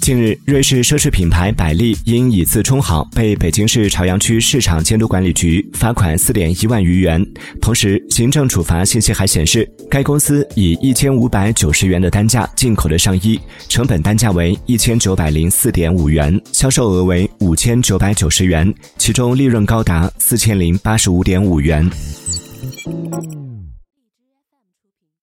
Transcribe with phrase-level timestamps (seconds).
[0.00, 7.24] 近日瑞士奢侈品牌百丽因以次充好被北京市朝阳区市场监督管理局罚款四点一万余元。
[7.60, 21.90] 同时行政处罚信息还显示该公司以一千五百九十元的单价进口的上衣成本单价为一千九百零四点五元销售额为五千九百九十元其中利润高达四千零八十五点五元。